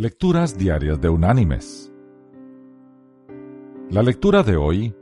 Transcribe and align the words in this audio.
Lecturas 0.00 0.56
Diarias 0.56 1.00
de 1.00 1.08
Unánimes. 1.08 1.92
La 3.90 4.00
lectura 4.00 4.44
de 4.44 4.56
hoy 4.56 4.94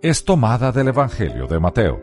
es 0.00 0.24
tomada 0.24 0.70
del 0.70 0.86
Evangelio 0.86 1.48
de 1.48 1.58
Mateo. 1.58 2.00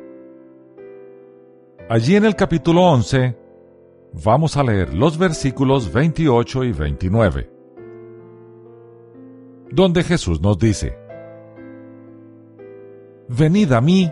Allí 1.89 2.17
en 2.17 2.25
el 2.25 2.35
capítulo 2.35 2.81
11 2.81 3.37
vamos 4.25 4.57
a 4.57 4.63
leer 4.63 4.93
los 4.93 5.17
versículos 5.17 5.93
28 5.93 6.65
y 6.65 6.73
29, 6.73 7.49
donde 9.71 10.03
Jesús 10.03 10.41
nos 10.41 10.59
dice, 10.59 10.97
Venid 13.29 13.71
a 13.71 13.79
mí 13.79 14.11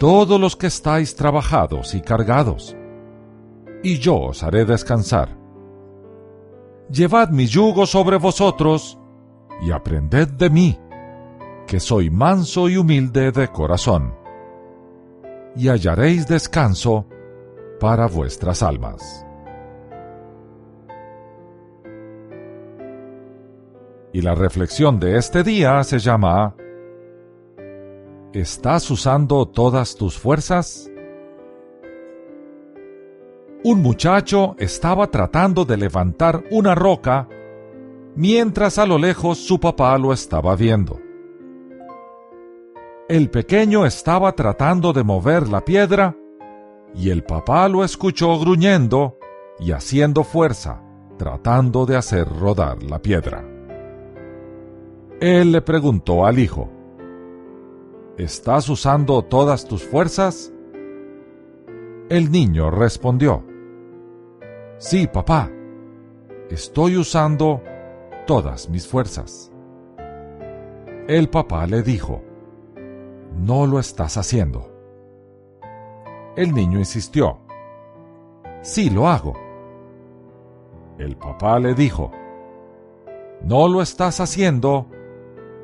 todos 0.00 0.40
los 0.40 0.56
que 0.56 0.66
estáis 0.66 1.14
trabajados 1.14 1.94
y 1.94 2.00
cargados, 2.00 2.76
y 3.84 4.00
yo 4.00 4.18
os 4.18 4.42
haré 4.42 4.64
descansar 4.64 5.41
llevad 6.90 7.30
mi 7.30 7.46
yugo 7.46 7.86
sobre 7.86 8.16
vosotros 8.16 8.98
y 9.62 9.70
aprended 9.70 10.28
de 10.28 10.50
mí, 10.50 10.78
que 11.66 11.80
soy 11.80 12.10
manso 12.10 12.68
y 12.68 12.76
humilde 12.76 13.32
de 13.32 13.48
corazón, 13.48 14.14
y 15.56 15.68
hallaréis 15.68 16.26
descanso 16.26 17.06
para 17.80 18.06
vuestras 18.06 18.62
almas. 18.62 19.26
Y 24.12 24.20
la 24.20 24.34
reflexión 24.34 25.00
de 25.00 25.16
este 25.16 25.42
día 25.42 25.82
se 25.84 25.98
llama 25.98 26.54
¿Estás 28.34 28.90
usando 28.90 29.48
todas 29.48 29.96
tus 29.96 30.18
fuerzas? 30.18 30.91
Un 33.64 33.80
muchacho 33.80 34.56
estaba 34.58 35.06
tratando 35.06 35.64
de 35.64 35.76
levantar 35.76 36.44
una 36.50 36.74
roca 36.74 37.28
mientras 38.16 38.78
a 38.78 38.86
lo 38.86 38.98
lejos 38.98 39.38
su 39.38 39.60
papá 39.60 39.96
lo 39.98 40.12
estaba 40.12 40.56
viendo. 40.56 40.98
El 43.08 43.30
pequeño 43.30 43.86
estaba 43.86 44.32
tratando 44.32 44.92
de 44.92 45.04
mover 45.04 45.48
la 45.48 45.64
piedra 45.64 46.16
y 46.94 47.10
el 47.10 47.22
papá 47.24 47.68
lo 47.68 47.84
escuchó 47.84 48.38
gruñendo 48.38 49.18
y 49.58 49.72
haciendo 49.72 50.24
fuerza, 50.24 50.82
tratando 51.16 51.86
de 51.86 51.96
hacer 51.96 52.28
rodar 52.28 52.82
la 52.82 53.00
piedra. 53.00 53.44
Él 55.20 55.52
le 55.52 55.62
preguntó 55.62 56.26
al 56.26 56.38
hijo, 56.38 56.68
¿Estás 58.18 58.68
usando 58.68 59.22
todas 59.22 59.66
tus 59.66 59.84
fuerzas? 59.84 60.52
El 62.10 62.30
niño 62.30 62.70
respondió, 62.70 63.42
Sí, 64.82 65.06
papá, 65.06 65.48
estoy 66.50 66.96
usando 66.96 67.62
todas 68.26 68.68
mis 68.68 68.84
fuerzas. 68.84 69.48
El 71.06 71.28
papá 71.28 71.68
le 71.68 71.82
dijo, 71.82 72.20
No 73.36 73.64
lo 73.64 73.78
estás 73.78 74.16
haciendo. 74.16 74.68
El 76.34 76.52
niño 76.52 76.80
insistió, 76.80 77.38
Sí 78.60 78.90
lo 78.90 79.06
hago. 79.06 79.34
El 80.98 81.16
papá 81.16 81.60
le 81.60 81.74
dijo, 81.74 82.10
No 83.40 83.68
lo 83.68 83.82
estás 83.82 84.18
haciendo 84.18 84.88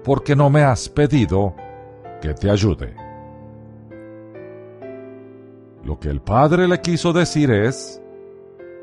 porque 0.05 0.37
no 0.37 0.49
me 0.49 0.63
has 0.63 0.89
pedido 0.89 1.57
que 2.23 2.35
te 2.35 2.53
ayude. 2.53 2.95
Lo 5.83 5.99
que 5.99 6.09
el 6.09 6.23
padre 6.23 6.69
le 6.69 6.81
quiso 6.81 7.13
decir 7.13 7.51
es, 7.51 8.01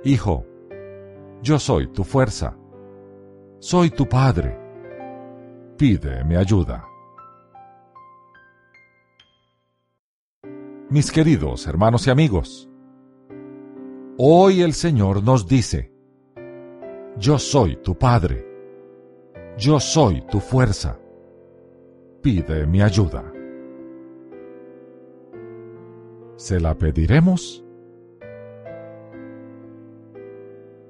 Hijo, 0.07 0.45
yo 1.41 1.57
soy 1.57 1.87
tu 1.87 2.03
fuerza, 2.03 2.55
soy 3.57 3.89
tu 3.89 4.07
Padre, 4.07 4.55
pide 5.77 6.23
mi 6.23 6.35
ayuda. 6.35 6.87
Mis 10.91 11.11
queridos 11.11 11.65
hermanos 11.65 12.05
y 12.05 12.11
amigos, 12.11 12.69
hoy 14.19 14.61
el 14.61 14.73
Señor 14.73 15.23
nos 15.23 15.47
dice, 15.47 15.91
yo 17.17 17.39
soy 17.39 17.77
tu 17.77 17.97
Padre, 17.97 18.45
yo 19.57 19.79
soy 19.79 20.21
tu 20.27 20.39
fuerza, 20.39 20.99
pide 22.21 22.67
mi 22.67 22.83
ayuda. 22.83 23.23
¿Se 26.35 26.59
la 26.59 26.75
pediremos? 26.75 27.64